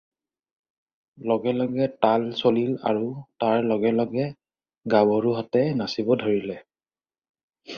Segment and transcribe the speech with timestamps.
[1.31, 3.11] লগে লগে তাল চলিল আৰু
[3.43, 4.25] তাৰ লগে লগে
[4.95, 6.61] গাভৰুহঁতে নাচিব ধৰিলে।